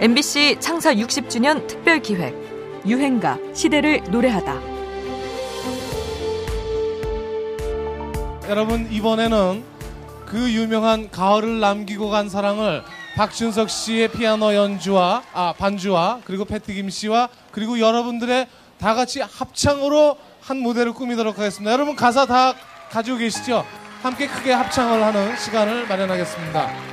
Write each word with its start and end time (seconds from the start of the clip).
MBC 0.00 0.56
창사 0.60 0.94
60주년 0.94 1.66
특별 1.66 2.00
기획 2.00 2.34
유행가 2.86 3.36
시대를 3.52 4.00
노래하다. 4.04 4.58
여러분 8.48 8.90
이번에는 8.90 9.62
그 10.24 10.50
유명한 10.52 11.10
가을을 11.10 11.60
남기고 11.60 12.08
간 12.08 12.30
사랑을 12.30 12.82
박준석 13.14 13.68
씨의 13.68 14.08
피아노 14.12 14.54
연주와 14.54 15.22
아 15.34 15.52
반주와 15.58 16.20
그리고 16.24 16.46
패티김 16.46 16.88
씨와 16.88 17.28
그리고 17.52 17.78
여러분들의 17.78 18.46
다 18.78 18.94
같이 18.94 19.20
합창으로 19.20 20.16
한 20.40 20.56
무대를 20.62 20.94
꾸미도록 20.94 21.38
하겠습니다. 21.38 21.70
여러분 21.72 21.94
가사 21.94 22.24
다 22.24 22.54
가지고 22.90 23.18
계시죠? 23.18 23.66
함께 24.02 24.26
크게 24.28 24.50
합창을 24.50 25.04
하는 25.04 25.36
시간을 25.36 25.86
마련하겠습니다. 25.88 26.90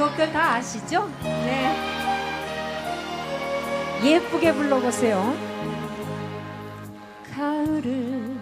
곡들 0.00 0.32
다 0.32 0.54
아시죠? 0.54 1.06
네. 1.22 1.49
예쁘게 4.02 4.54
불러보세요. 4.54 5.34
가을을 7.34 8.36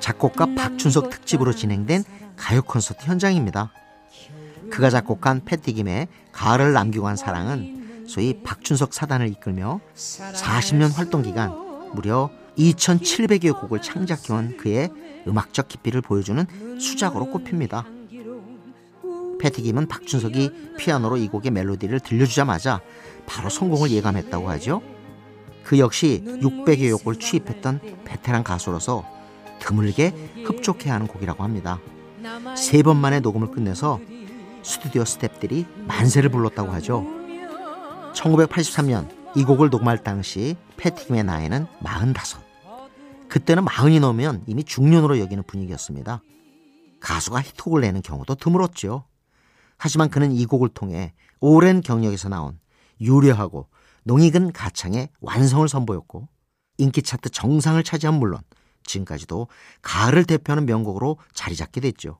작곡가 0.00 0.46
박준석 0.54 1.10
특집으로 1.10 1.52
진행된 1.52 2.04
가요 2.36 2.62
콘서트 2.62 3.04
현장입니다. 3.06 3.72
그가 4.70 4.90
작곡한 4.90 5.44
패티김의 5.44 6.08
가을을 6.32 6.72
남기고 6.72 7.04
간 7.04 7.16
사랑은 7.16 8.04
소위 8.06 8.40
박준석 8.42 8.94
사단을 8.94 9.28
이끌며 9.28 9.80
40년 9.94 10.94
활동 10.94 11.22
기간 11.22 11.52
무려 11.92 12.30
2,700여 12.58 13.60
곡을 13.60 13.82
창작해온 13.82 14.56
그의 14.56 14.90
음악적 15.26 15.68
깊이를 15.68 16.00
보여주는 16.00 16.46
수작으로 16.80 17.26
꼽힙니다. 17.30 17.84
패티김은 19.46 19.86
박준석이 19.86 20.74
피아노로 20.76 21.18
이 21.18 21.28
곡의 21.28 21.52
멜로디를 21.52 22.00
들려주자마자 22.00 22.80
바로 23.26 23.48
성공을 23.48 23.92
예감했다고 23.92 24.50
하죠. 24.50 24.82
그 25.62 25.78
역시 25.78 26.22
600여 26.24 26.98
곡을 26.98 27.20
취입했던 27.20 27.80
베테랑 28.04 28.42
가수로서 28.42 29.04
드물게 29.60 30.08
흡족해 30.44 30.90
하는 30.90 31.06
곡이라고 31.06 31.44
합니다. 31.44 31.78
세 32.56 32.82
번 32.82 32.96
만에 32.96 33.20
녹음을 33.20 33.52
끝내서 33.52 34.00
스튜디오 34.64 35.04
스탭들이 35.04 35.66
만세를 35.86 36.30
불렀다고 36.30 36.72
하죠. 36.72 37.06
1983년 38.14 39.08
이 39.36 39.44
곡을 39.44 39.70
녹음할 39.70 40.02
당시 40.02 40.56
패티김의 40.76 41.22
나이는 41.22 41.66
45. 41.84 42.40
그때는 43.28 43.62
마흔이 43.64 44.00
넘으면 44.00 44.42
이미 44.48 44.64
중년으로 44.64 45.20
여기는 45.20 45.44
분위기였습니다. 45.44 46.20
가수가 46.98 47.42
히트곡을 47.42 47.82
내는 47.82 48.02
경우도 48.02 48.34
드물었죠. 48.34 49.04
하지만 49.78 50.08
그는 50.08 50.32
이 50.32 50.46
곡을 50.46 50.70
통해 50.70 51.12
오랜 51.40 51.80
경력에서 51.80 52.28
나온 52.28 52.58
유려하고 53.00 53.68
농익은 54.04 54.52
가창의 54.52 55.08
완성을 55.20 55.68
선보였고 55.68 56.28
인기 56.78 57.02
차트 57.02 57.30
정상을 57.30 57.82
차지한 57.82 58.14
물론 58.14 58.40
지금까지도 58.84 59.48
가을을 59.82 60.24
대표하는 60.24 60.66
명곡으로 60.66 61.18
자리 61.32 61.56
잡게 61.56 61.80
됐죠. 61.80 62.18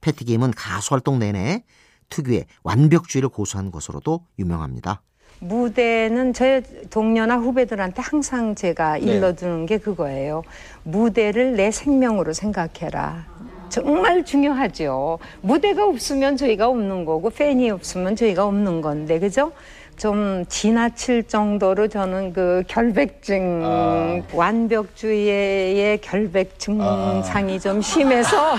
패티김은 0.00 0.52
가수 0.52 0.94
활동 0.94 1.18
내내 1.18 1.64
특유의 2.10 2.46
완벽주의를 2.62 3.28
고수한 3.28 3.70
것으로도 3.70 4.26
유명합니다. 4.38 5.02
무대는 5.40 6.32
저의 6.32 6.62
동료나 6.90 7.36
후배들한테 7.36 8.02
항상 8.02 8.54
제가 8.54 8.98
네. 8.98 9.04
일러주는 9.04 9.66
게 9.66 9.78
그거예요. 9.78 10.42
무대를 10.82 11.54
내 11.54 11.70
생명으로 11.70 12.32
생각해라. 12.32 13.26
정말 13.68 14.24
중요하죠. 14.24 15.18
무대가 15.40 15.86
없으면 15.86 16.36
저희가 16.36 16.68
없는 16.68 17.04
거고 17.04 17.30
팬이 17.30 17.70
없으면 17.70 18.16
저희가 18.16 18.44
없는 18.46 18.80
건데 18.80 19.18
그죠? 19.18 19.52
좀 19.96 20.44
지나칠 20.48 21.24
정도로 21.24 21.88
저는 21.88 22.32
그 22.32 22.62
결백증 22.68 23.62
아. 23.64 24.20
완벽주의의 24.32 26.00
결백 26.00 26.58
증상이 26.58 27.56
아. 27.56 27.58
좀 27.58 27.82
심해서 27.82 28.54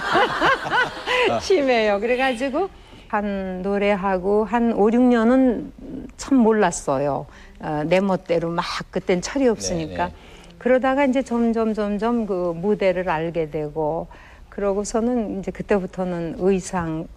심해요. 1.42 2.00
그래가지고 2.02 2.70
한 3.08 3.62
노래하고 3.62 4.44
한 4.44 4.74
5, 4.74 4.88
6년은 4.88 5.72
참 6.18 6.38
몰랐어요. 6.38 7.26
어, 7.62 7.84
내 7.86 8.02
멋대로 8.02 8.50
막 8.50 8.66
그땐 8.92 9.22
철이 9.22 9.48
없으니까. 9.48 9.96
네네. 9.96 10.10
네. 10.10 10.14
그러다가 10.58 11.06
이제 11.06 11.22
점점 11.22 11.74
점점 11.74 12.26
그 12.26 12.54
무대를 12.56 13.10
알게 13.10 13.50
되고 13.50 14.08
그러고서는 14.50 15.40
이제 15.40 15.52
그때부터는 15.52 16.36
의상, 16.40 17.08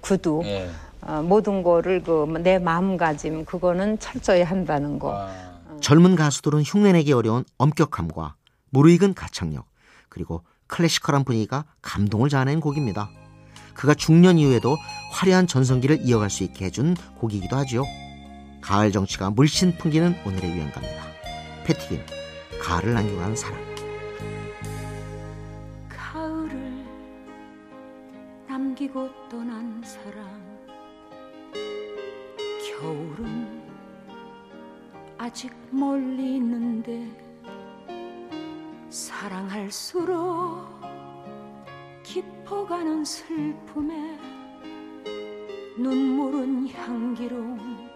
구두, 0.00 0.42
예. 0.44 0.68
어, 1.02 1.22
모든 1.22 1.62
거를 1.62 2.02
그 2.02 2.26
내 2.26 2.58
마음가짐 2.58 3.44
그거는 3.44 3.98
철저히 3.98 4.42
한다는 4.42 4.98
거. 4.98 5.14
아. 5.16 5.56
젊은 5.80 6.16
가수들은 6.16 6.62
흉내내기 6.62 7.12
어려운 7.12 7.44
엄격함과 7.58 8.34
무르익은 8.70 9.14
가창력 9.14 9.66
그리고 10.08 10.42
클래시컬한 10.68 11.24
분위기가 11.24 11.64
감동을 11.82 12.28
자아낸 12.28 12.60
곡입니다. 12.60 13.10
그가 13.74 13.94
중년 13.94 14.38
이후에도 14.38 14.76
화려한 15.12 15.46
전성기를 15.46 16.00
이어갈 16.02 16.30
수 16.30 16.42
있게 16.44 16.64
해준 16.64 16.96
곡이기도 17.18 17.56
하죠. 17.58 17.84
가을 18.62 18.90
정치가 18.90 19.30
물씬 19.30 19.76
풍기는 19.76 20.16
오늘의 20.24 20.50
유행가입니다. 20.50 21.04
패티김, 21.64 22.00
가을을 22.60 22.94
간 22.94 23.36
사랑. 23.36 23.75
남기고 28.56 29.10
떠난 29.28 29.82
사랑 29.84 30.24
겨울은 32.64 33.62
아직 35.18 35.52
멀리 35.70 36.36
있는데 36.36 37.06
사랑할수록 38.88 40.80
깊어가는 42.02 43.04
슬픔에 43.04 44.18
눈물은 45.76 46.70
향기로운 46.70 47.90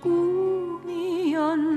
꿈이었나. 0.00 1.76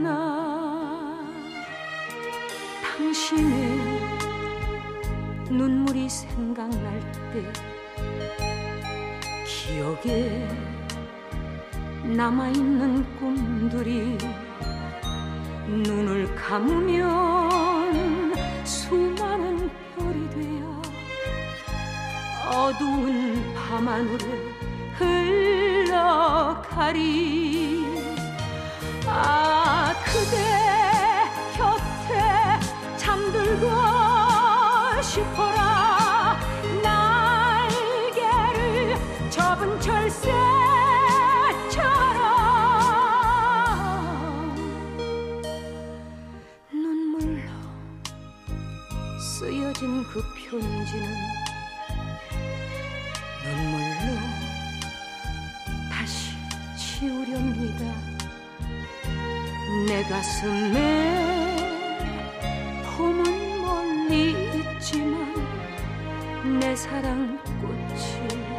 당신의 2.81 3.99
눈물이 5.49 6.07
생각날 6.07 7.01
때 7.33 7.43
기억에 9.69 10.49
남아있는 12.03 13.05
꿈들이 13.19 14.17
눈을 15.67 16.33
감으면 16.33 18.33
수많은 18.65 19.69
별이 19.95 20.27
되어 20.31 20.81
어두운 22.51 23.53
밤하늘에 23.53 24.25
흘러가리. 24.97 26.97
아 29.05 29.93
그대 30.03 30.35
곁에 31.55 32.59
잠들고 32.97 33.69
싶어라 35.03 35.68
좁은 39.39 39.79
철새처럼 39.79 40.35
눈물로 46.73 47.49
쓰여진 49.17 50.03
그 50.11 50.21
편지는 50.35 51.07
눈물로 53.45 54.19
다시 55.89 56.35
지우렵니다. 56.77 57.81
내 59.87 60.03
가슴에 60.03 61.55
봄은 62.97 63.23
멀리 63.61 64.35
있지만 64.75 65.33
내 66.59 66.75
사랑 66.75 67.39
꽃이 67.61 68.58